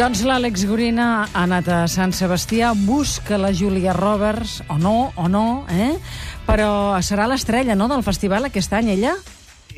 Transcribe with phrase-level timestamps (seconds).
[0.00, 5.26] Doncs l'Àlex Gorina ha anat a Sant Sebastià, busca la Júlia Roberts, o no, o
[5.28, 5.90] no, eh?
[6.46, 9.12] Però serà l'estrella, no?, del festival aquest any, ella?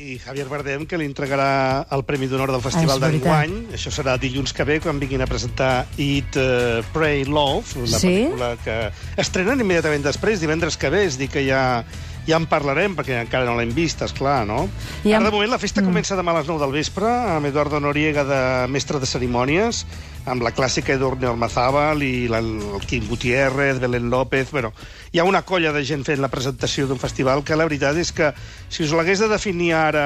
[0.03, 3.27] i Javier Bardem, que li entregarà el Premi d'Honor del Ah, Festival veritat.
[3.45, 3.75] d'enguany.
[3.77, 8.07] Això serà dilluns que ve, quan vinguin a presentar Eat, uh, Pray, Love, la Sí?
[8.07, 11.83] pel·lícula que estrenen immediatament després, divendres que ve, és dir que ja,
[12.25, 14.67] ja en parlarem, perquè encara no l'hem vist, és clar, no?
[15.05, 15.85] I Ara, de moment, la festa mm.
[15.85, 18.41] comença demà a les 9 del vespre, amb Eduardo Noriega, de
[18.73, 19.85] mestre de cerimònies,
[20.25, 24.51] amb la clàssica Edurne Ormazábal i la, el Quim Gutiérrez, Belén López...
[24.51, 24.71] Bueno,
[25.11, 28.11] hi ha una colla de gent fent la presentació d'un festival que la veritat és
[28.15, 28.31] que,
[28.71, 30.05] si us l'hagués de definir ara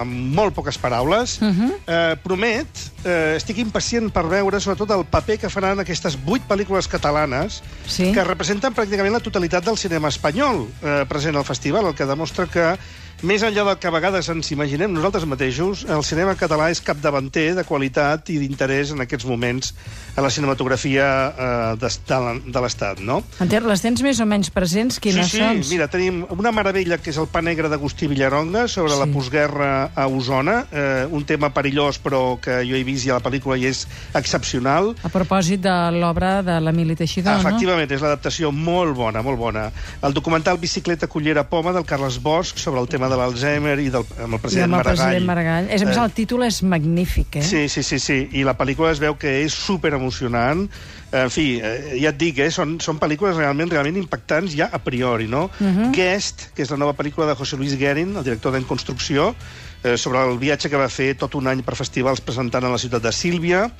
[0.00, 1.70] amb molt poques paraules, uh -huh.
[1.86, 2.66] eh, promet,
[3.04, 8.12] eh, estic impacient per veure sobretot el paper que faran aquestes vuit pel·lícules catalanes Sí.
[8.12, 12.46] que representen pràcticament la totalitat del cinema espanyol eh, present al festival, el que demostra
[12.46, 12.76] que
[13.22, 17.52] més enllà del que a vegades ens imaginem nosaltres mateixos, el cinema català és capdavanter
[17.54, 19.70] de qualitat i d'interès en aquests moments
[20.16, 23.20] a la cinematografia eh, de, l'Estat, no?
[23.40, 24.98] Enter, les tens més o menys presents?
[25.02, 25.62] Quines sí, sí, són?
[25.70, 28.98] mira, tenim una meravella que és el pa negre d'Agustí Villaronga sobre Sí.
[28.98, 33.20] la postguerra a Osona, eh, un tema perillós però que jo he vist ja a
[33.20, 33.86] la pel·lícula i és
[34.18, 34.92] excepcional.
[35.02, 37.46] A propòsit de l'obra de l'Emili Teixidor, no?
[37.48, 39.68] Efectivament, és l'adaptació molt bona, molt bona.
[40.02, 44.06] El documental Bicicleta Cullera Poma del Carles Bosch sobre el tema de l'Alzheimer i del,
[44.16, 44.96] amb el I president amb el Maragall.
[44.96, 45.68] president Maragall.
[45.68, 47.44] És, a més, Eh, el títol és magnífic, eh?
[47.44, 48.18] Sí, sí, sí, sí.
[48.32, 50.64] I la pel·lícula es veu que és super emocionant.
[51.12, 54.80] En fi, eh, ja et dic, eh, són, són pel·lícules realment realment impactants ja a
[54.80, 55.50] priori, no?
[55.60, 55.66] Uh.
[55.66, 55.90] -huh.
[55.92, 59.34] Guest, que és la nova pel·lícula de José Luis Guerin, el director d'En Construcció,
[59.82, 62.78] eh, sobre el viatge que va fer tot un any per festivals presentant a la
[62.78, 63.70] ciutat de Sílvia,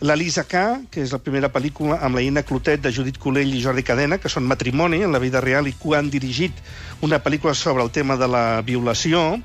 [0.00, 3.54] la Lisa K, que és la primera pel·lícula amb la Ina Clotet de Judit Colell
[3.56, 6.52] i Jordi Cadena, que són matrimoni en la vida real i que han dirigit
[7.00, 9.38] una pel·lícula sobre el tema de la violació,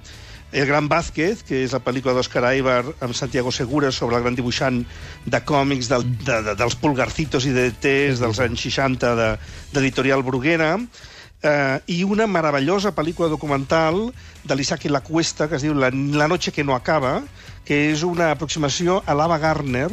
[0.51, 4.35] el Gran Vázquez, que és la pel·lícula d'Òscar Aibar amb Santiago Segura sobre el gran
[4.35, 4.81] dibuixant
[5.23, 9.29] de còmics del, de, de, dels Pulgarcitos i DTs dels anys 60 de-
[9.71, 10.73] d'Editorial Bruguera,
[11.41, 14.09] eh, i una meravellosa pel·lícula documental
[14.43, 17.21] de l'Isaac La Cuesta, que es diu La, la noche que no acaba,
[17.63, 19.87] que és una aproximació a l'Ava Gardner.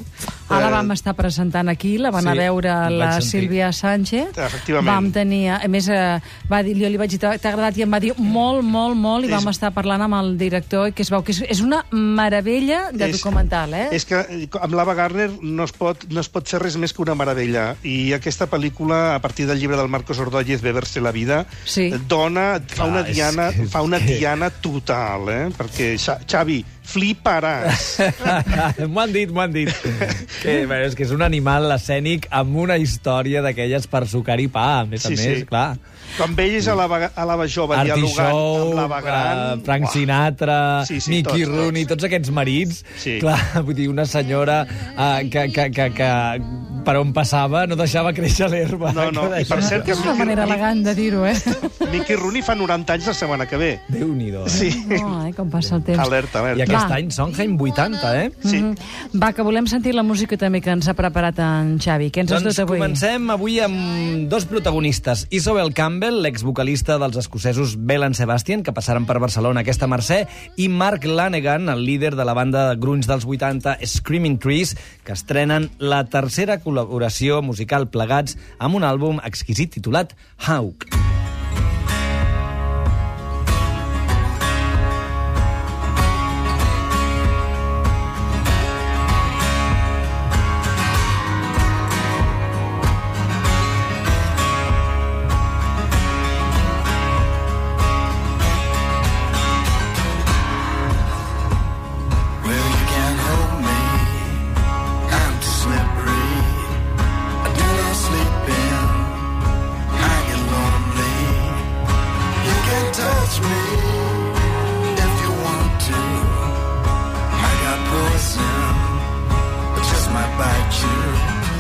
[0.57, 3.21] Ah, la eh, vam estar presentant aquí, la van Sí, a veure la.
[3.21, 4.37] Sílvia Sánchez.
[4.37, 4.87] Efectivament.
[4.95, 5.51] Vam tenir...
[5.51, 6.21] A més, eh,
[6.51, 7.77] va dir, jo li vaig dir, "T'ha- agradat?
[7.77, 10.89] I em va dir molt, molt, molt, i És- vam estar parlant amb el director,
[10.89, 13.89] i que es veu que és, és una meravella de És- documental, eh?
[13.93, 16.93] És que eh, amb l'Ava Gardner no es, pot, no es pot ser res més
[16.93, 17.77] que una meravella.
[17.83, 21.91] I aquesta pel·lícula, a partir del llibre del Marcos Ordóñez, Beberse la vida, Sí.
[22.09, 25.49] dona, fa Clar, una és diana, que- fa una diana total, eh?
[25.57, 27.89] Perquè, Xa- Xavi, fliparàs.
[28.91, 29.71] m'ho han dit, m'ho han dit.
[30.39, 34.47] Que, bueno, és que és un animal escènic amb una història d'aquelles per sucar i
[34.53, 35.29] pa, a més Sí, a sí.
[35.29, 35.69] més, clar.
[36.17, 39.41] Quan veies a l'Ava a l'Ava jove dialogant Artichow, amb l'Ava gran...
[39.59, 39.93] eh, Frank uah.
[39.93, 41.97] Sinatra, Sí, sí, Mickey tots, Rooney, tots.
[41.99, 42.81] tots aquests marits.
[43.03, 43.19] Sí.
[43.21, 46.09] Clar, vull dir, una senyora uh, que, que, que, que
[46.89, 48.95] per on passava no deixava créixer l'herba.
[48.97, 51.35] No, no, i per cert que és una Mickey- manera elegant de dir-ho, eh?
[51.93, 53.69] Mickey Rooney fa 90 anys la setmana que ve.
[53.93, 54.51] Déu-n'hi-do, eh?
[54.55, 54.71] Sí.
[54.89, 56.01] No, eh, com passa el temps.
[56.01, 56.65] Alerta, I alerta.
[56.65, 56.97] aquest Va.
[56.97, 58.31] any Sondheim 80, eh?
[58.41, 58.57] Sí.
[58.63, 59.21] Mhm.
[59.21, 62.09] Va, que volem sentir la música també que ens ha preparat en Xavi.
[62.11, 62.79] Què ens has Doncs dut avui?
[62.79, 65.27] comencem avui amb dos protagonistes.
[65.31, 70.23] Isabel Campbell, l'exvocalista dels escocesos Bell and Sebastian, que passaren per Barcelona aquesta mercè,
[70.57, 75.13] i Mark Lanegan, el líder de la banda de grunys dels 80, Screaming Trees, que
[75.13, 76.78] estrenen la tercera col·laboració
[77.43, 80.15] musical plegats amb un àlbum exquisit titulat
[80.47, 80.89] Hawk.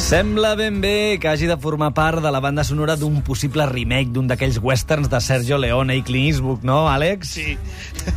[0.09, 4.09] Sembla ben bé que hagi de formar part de la banda sonora d'un possible remake
[4.09, 7.35] d'un d'aquells westerns de Sergio Leone i Clint Eastwood, no, Àlex?
[7.37, 7.59] Sí.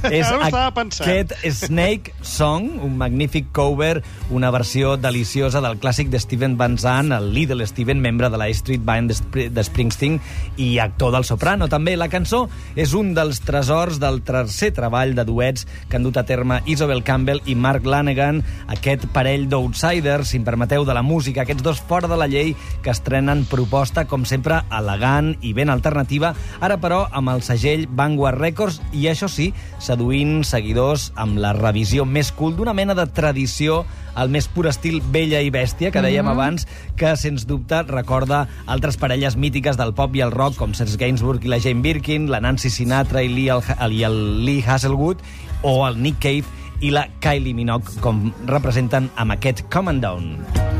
[0.07, 1.03] És Ara ho estava pensant.
[1.03, 1.33] aquest
[1.65, 7.33] Snake Song, un magnífic cover, una versió deliciosa del clàssic de Steven Van Zandt, el
[7.35, 10.21] Little Steven, membre de la Street Band de Springsteen
[10.55, 11.67] i actor del soprano.
[11.67, 12.45] També la cançó
[12.79, 17.03] és un dels tresors del tercer treball de duets que han dut a terme Isabel
[17.03, 18.39] Campbell i Mark Lanegan,
[18.71, 22.55] aquest parell d'outsiders, si em permeteu, de la música, aquests dos fora de la llei
[22.83, 28.39] que estrenen proposta, com sempre, elegant i ben alternativa, ara però amb el segell Vanguard
[28.39, 33.83] Records i, això sí, seduint seguidors amb la revisió més cool d'una mena de tradició
[34.15, 36.31] al més pur estil vella i bèstia, que dèiem Mhm.
[36.31, 36.67] abans,
[36.97, 41.43] que, sens dubte, recorda altres parelles mítiques del pop i el rock, com Serge Gainsbourg
[41.45, 43.61] i la Jane Birkin, la Nancy Sinatra i, Lee, el,
[43.93, 45.17] i el Lee Hasselwood,
[45.61, 46.43] o el Nick Cave
[46.81, 50.70] i la Kylie Minogue, com representen amb aquest Come and Down.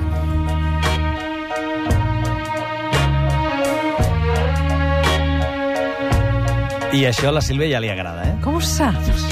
[6.94, 8.36] I això a la Sílvia ja li agrada, eh?
[8.44, 9.24] Com ho saps?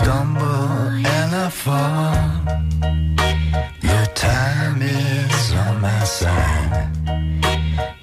[0.00, 2.16] stumble and I fall.
[3.88, 6.88] Your time is on my side.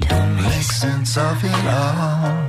[0.07, 2.46] Don't make sense of it all.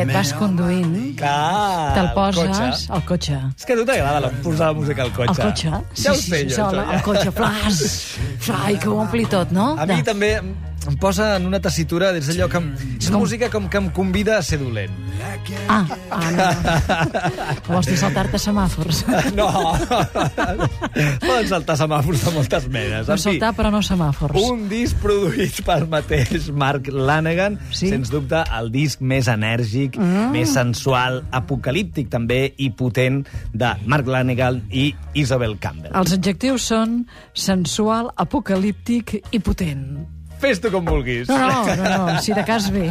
[0.00, 2.92] Que aquest vas conduint, Clar, te'l el poses cotxe.
[2.98, 3.38] al cotxe.
[3.58, 5.30] És que a tu t'agrada la- posar la música al cotxe.
[5.42, 5.70] Al cotxe?
[6.02, 6.56] Ja ho sé, jo.
[6.56, 6.96] sol, això, ja.
[6.96, 7.84] al cotxe, flas,
[8.46, 9.74] fly, que ho ompli tot, no?
[9.78, 10.32] A mi també
[10.88, 12.56] em- posa en una tessitura des d'allò que...
[12.60, 13.20] Em, és Com?
[13.20, 14.92] música com que em convida a ser dolent.
[15.68, 16.46] Ah, ah no.
[17.68, 19.04] Vols dir saltar-te semàfors?
[19.36, 19.46] No!
[21.20, 23.06] Poden saltar semàfors de moltes menes.
[23.08, 24.36] No En fi, saltar, però no semàfors.
[24.50, 27.88] un disc produït pel mateix Mark Lanegan, Sí?
[27.92, 30.30] sens dubte el disc més enèrgic, mm.
[30.34, 33.22] més sensual, apocalíptic també i potent
[33.52, 35.92] de Mark Lanegan i Isabel Campbell.
[35.94, 37.04] Els adjectius són
[37.34, 39.86] sensual, apocalíptic i potent.
[40.40, 41.28] Fes-t'ho com vulguis.
[41.28, 42.86] No, no, no, no, si de cas bé.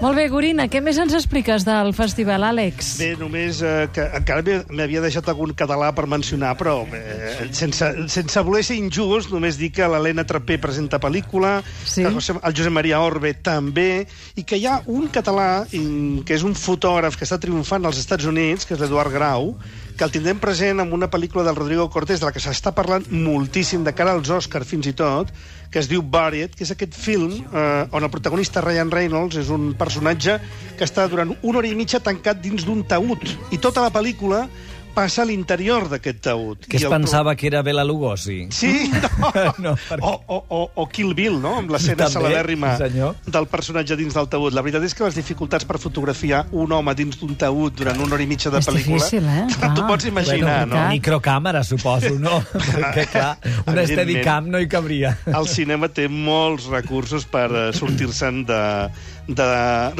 [0.00, 2.90] Molt bé, Gorina, què més ens expliques del festival, Àlex?
[3.00, 8.44] Bé, només eh, que encara m'havia deixat algun català per mencionar, però eh, sense, sense
[8.46, 12.04] voler ser injust, només dir que l'Helena Trapé presenta pel·lícula, Sí.
[12.04, 16.44] que José, el Josep Maria Orbe també, i que hi ha un català que és
[16.46, 19.54] un fotògraf que està triomfant als Estats Units, que és l'Eduard Grau,
[20.00, 23.02] que el tindrem present en una pel·lícula del Rodrigo Cortés, de la que s'està parlant
[23.12, 25.28] moltíssim de cara als Oscars fins i tot,
[25.68, 29.50] que es diu Buried, que és aquest film eh, on el protagonista Ryan Reynolds és
[29.52, 30.38] un personatge
[30.78, 33.28] que està durant una hora i mitja tancat dins d'un taüt.
[33.52, 34.46] I tota la pel·lícula
[34.94, 36.66] passa a l'interior d'aquest taüt.
[36.68, 38.48] Que es el- pensava que era Bela Lugosi.
[38.50, 39.30] Sí, no.
[39.60, 41.56] No, perquè- o, o, o, o Kill Bill, no?
[41.60, 43.16] Amb l'escena celebèrrima senyor.
[43.26, 44.54] del personatge dins del taüt.
[44.56, 48.14] La veritat és que les dificultats per fotografiar un home dins d'un taüt durant una
[48.16, 48.98] hora i mitja de És pel·lícula...
[48.98, 49.46] difícil, eh?
[49.76, 50.88] T'ho pots imaginar, Bueno, no?
[50.94, 52.40] Microcàmera, suposo, no?
[52.52, 53.36] Perquè, clar,
[53.66, 53.80] un.
[53.90, 55.14] Steadicam no hi cabria.
[55.26, 58.60] El cinema té molts recursos per eh, sortir-se'n de,
[59.36, 59.48] de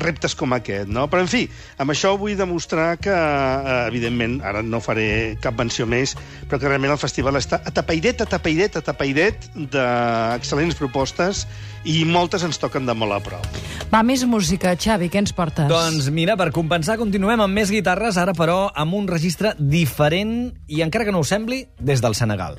[0.00, 1.06] reptes com aquest, no?
[1.11, 1.44] Però, en fi,
[1.81, 6.17] amb això vull demostrar que, eh, evidentment, ara no faré cap menció més,
[6.49, 11.47] però que realment el festival està atapaidet, atapaidet, atapaidet d'excel·lents propostes
[11.85, 13.47] i moltes ens toquen de molt a prop.
[13.91, 15.69] Va, més música, Xavi, què ens portes?
[15.71, 20.83] Doncs mira, per compensar, continuem amb més guitarres, ara però amb un registre diferent i,
[20.85, 22.59] encara que no ho sembli, des del Senegal.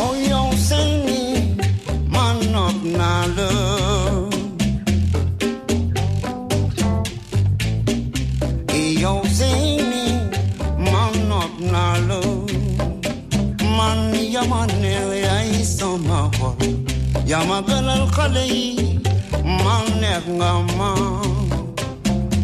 [0.00, 1.70] Oh, yow sing me,
[2.10, 3.89] man of na love.
[16.40, 16.56] Ho.
[17.26, 18.96] Ya magal al khalay,
[19.44, 20.90] man nek ngama.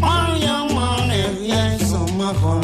[0.01, 1.09] Man ya man
[1.41, 2.61] ya isama ho.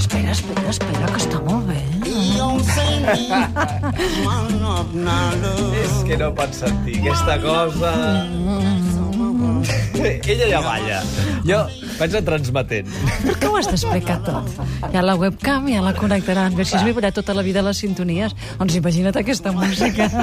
[0.00, 1.80] Espera, espera, espera, que està molt bé.
[5.82, 7.92] És que no pots sentir aquesta cosa...
[10.02, 11.02] Ella ja balla.
[11.44, 11.66] Jo
[12.02, 12.88] vaig a transmetent.
[13.22, 14.48] Per què ho has d'explicar tot?
[14.88, 16.56] Hi ha la webcam, ja la connectaran.
[16.64, 20.10] Si es viurà tota la vida les sintonies, doncs imagina't aquesta música.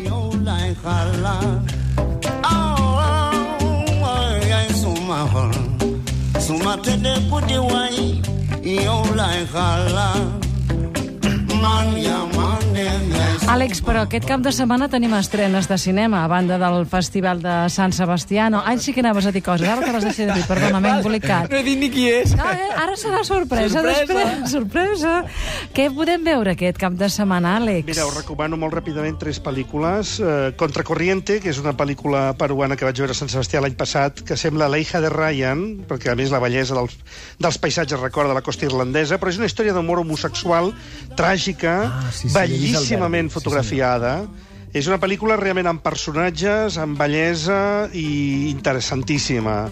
[0.00, 1.74] You like a lot.
[2.48, 2.96] Oh,
[4.00, 5.52] oh, yeah, suma hon.
[6.40, 8.20] Suma te de puti wai.
[11.60, 13.19] Man, ya man,
[13.50, 17.54] Àlex, però aquest cap de setmana tenim estrenes de cinema, a banda del Festival de
[17.74, 18.60] Sant Sebastiano.
[18.64, 20.92] Ai, sí que anaves a dir coses, ara te les deixé de dir, perdona, m'he
[21.00, 21.48] embolicat.
[21.50, 22.36] No he dit ni qui és.
[22.38, 22.68] No, eh?
[22.78, 24.04] Ara serà sorpresa, Sorpresa.
[24.06, 24.52] després.
[24.52, 25.14] Sorpresa.
[25.74, 27.88] Què podem veure aquest cap de setmana, Àlex?
[27.90, 30.14] Mira, us recomano molt ràpidament tres pel·lícules.
[30.22, 34.22] Eh, Contracorriente, que és una pel·lícula peruana que vaig veure a Sant Sebastià l'any passat,
[34.22, 36.94] que sembla la hija de Ryan, perquè a més la bellesa dels,
[37.42, 40.70] dels paisatges recorda la costa irlandesa, però és una història d'humor homosexual
[41.18, 44.14] tràgica, Ah, sí, sí, bellíssimament verdi, sí, fotografiada.
[44.70, 49.64] És una pel·lícula realment amb personatges, amb bellesa i interessantíssima.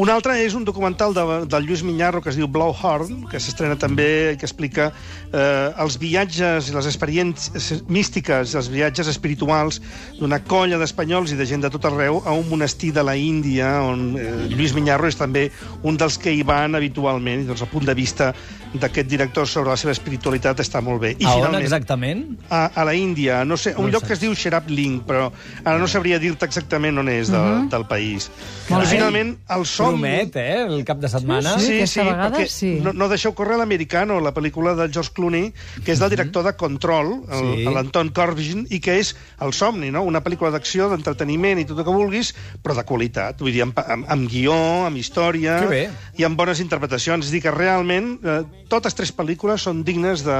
[0.00, 1.22] Un altre és un documental de,
[1.52, 5.98] del Lluís Minyarro que es diu Blowhorn, que s'estrena també i que explica eh, els
[6.00, 9.82] viatges i les experiències místiques, els viatges espirituals
[10.16, 13.68] d'una colla d'espanyols i de gent de tot arreu a un monestir de la Índia,
[13.84, 15.50] on eh, Lluís Minyarro és també
[15.84, 18.32] un dels que hi van habitualment, i doncs el punt de vista
[18.72, 21.12] d'aquest director sobre la seva espiritualitat està molt bé.
[21.18, 22.22] I a on finalment, exactament?
[22.48, 25.28] a, a la Índia, no sé, un No lloc que es diu Sherab Ling, però
[25.62, 28.30] ara no sabria dir-te exactament on és de, del país.
[28.70, 28.90] Molt I bé.
[28.96, 30.00] finalment, el somni...
[30.02, 31.56] Promet, eh, el cap de setmana.
[31.60, 32.72] Sí, aquesta vegada perquè sí.
[32.82, 35.52] No, no deixeu córrer l'Americano, la pel·lícula del George Clooney,
[35.84, 37.64] que és del director de Control, el- Sí.
[37.68, 40.02] l'Anton Corbijn, i que és El somni, no?
[40.06, 43.78] una pel·lícula d'acció, d'entreteniment i tot el que vulguis, però de qualitat, vull dir, amb,
[43.78, 44.54] amb, amb guió,
[44.86, 45.90] amb història Que bé.
[46.18, 47.26] i amb bones interpretacions.
[47.26, 50.36] És dir, que realment eh, totes tres pel·lícules són dignes de,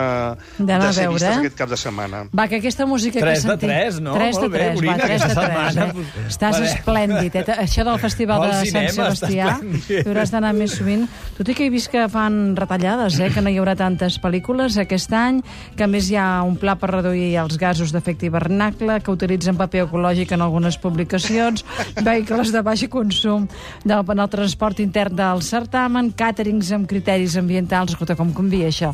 [0.59, 2.23] de ser veure, vistes aquest cap de setmana.
[2.37, 3.69] Va, que aquesta música Tres que de sentim...
[3.69, 4.15] tres, no?
[4.15, 5.75] Tres de Molt bé, tres, Gorina, va, tres de aquesta tres.
[5.75, 5.93] setmana, Eh?
[5.93, 7.35] pues, Estàs esplèndid.
[7.37, 7.45] Eh?
[7.67, 8.87] Això del Festival Al de Sant
[9.41, 10.05] esplèndid.
[10.05, 11.07] tu hauràs d'anar més sovint.
[11.37, 13.31] Tot i que he vist que fan retallades, eh?
[13.33, 15.41] que no hi haurà tantes pel·lícules aquest any,
[15.77, 19.59] que a més hi ha un pla per reduir els gasos d'efecte hivernacle, que utilitzen
[19.59, 21.65] paper ecològic en algunes publicacions,
[22.09, 23.49] vehicles de baix consum
[23.85, 28.93] del, en el transport intern del certamen, càterings amb criteris ambientals, escolta, com canvia això.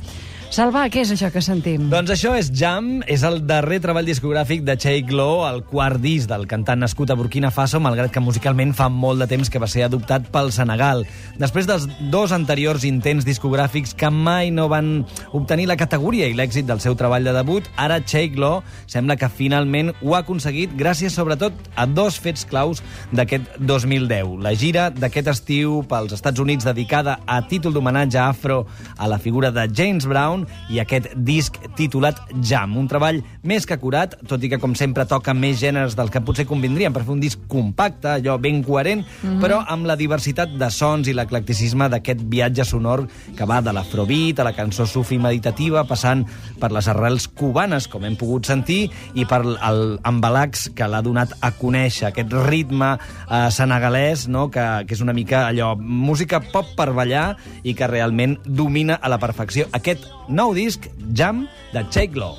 [0.49, 1.90] Salva, què és això que sentim?
[1.93, 6.31] Doncs això és Jam, és el darrer treball discogràfic de Cheikh Lo, el quart disc
[6.31, 9.69] del cantant nascut a Burkina Faso, malgrat que musicalment fa molt de temps que va
[9.69, 11.05] ser adoptat pel Senegal.
[11.37, 15.05] Després dels dos anteriors intents discogràfics que mai no van
[15.37, 19.28] obtenir la categoria i l'èxit del seu treball de debut, ara Cheikh Lo sembla que
[19.28, 22.81] finalment ho ha aconseguit gràcies sobretot a dos fets claus
[23.12, 24.40] d'aquest 2010.
[24.49, 28.62] La gira d'aquest estiu pels Estats Units dedicada a títol d'homenatge afro
[28.97, 30.38] a la figura de James Brown
[30.71, 35.07] i aquest disc titulat Jam, un treball més que acurat, tot i que com sempre
[35.09, 39.04] toca més gèneres dels que potser convindrien per fer un disc compacte, allò ben coherent,
[39.04, 39.40] mm -hmm.
[39.42, 44.40] però amb la diversitat de sons i l'eclecticisme d'aquest viatge sonor que va de l'afrobeat
[44.40, 46.26] a la cançó sufi meditativa, passant
[46.59, 51.33] per les arrels cubanes, com hem pogut sentir, i per el embalax que l'ha donat
[51.40, 52.99] a conèixer, aquest ritme
[53.30, 54.49] eh, senegalès, no?
[54.50, 59.09] que, que és una mica allò, música pop per ballar i que realment domina a
[59.09, 59.68] la perfecció.
[59.73, 62.35] Aquest nou disc, Jam, de Cheikh Lo.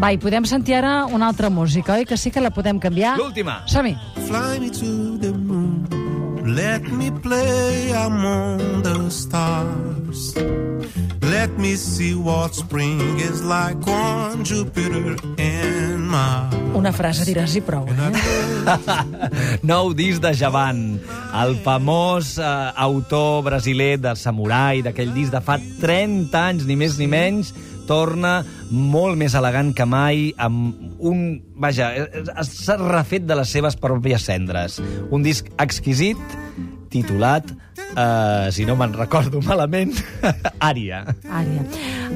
[0.00, 2.06] Va, i podem sentir ara una altra música, oi?
[2.06, 3.16] Que sí que la podem canviar.
[3.18, 3.60] L'última.
[3.66, 3.96] Som-hi.
[4.28, 5.86] Fly me to the moon.
[6.54, 10.69] Let me play among the stars.
[11.40, 16.52] Let me see what spring is like on Jupiter and Mars.
[16.76, 18.10] Una frase diràs i prou, eh?
[19.70, 20.82] nou disc de Javan,
[21.40, 22.44] el famós eh,
[22.84, 27.54] autor brasiler de Samurai, d'aquell disc de fa 30 anys, ni més ni menys,
[27.88, 31.24] torna molt més elegant que mai, amb un...
[31.56, 34.76] Vaja, eh, eh, s'ha refet de les seves pròpies cendres.
[35.08, 36.20] Un disc exquisit,
[36.90, 37.46] titulat,
[37.96, 39.94] eh, si no me'n recordo malament,
[40.70, 41.04] Ària.
[41.30, 41.64] Ària.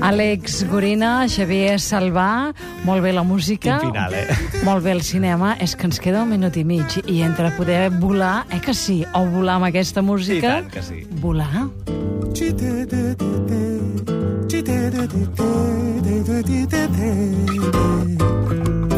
[0.05, 2.53] Àlex Gorina, Xavier Salvà,
[2.85, 3.79] molt bé la música.
[3.81, 4.27] Quin final, eh?
[4.67, 5.55] Molt bé el cinema.
[5.63, 6.99] És que ens queda un minut i mig.
[7.07, 10.59] I entre poder volar, eh que sí, o volar amb aquesta música...
[10.59, 11.05] I tant que sí.
[11.23, 11.69] Volar.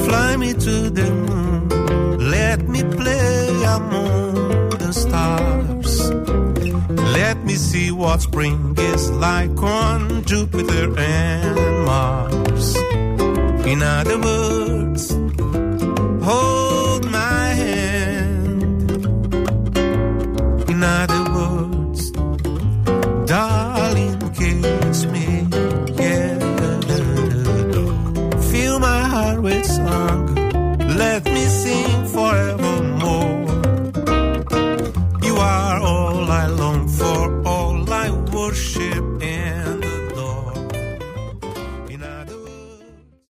[0.07, 1.69] Fly me to the moon.
[2.31, 6.11] Let me play among the stars.
[7.19, 12.77] Let me see what spring is like on Jupiter and Mars.
[13.67, 15.11] In other words,
[16.25, 16.56] hold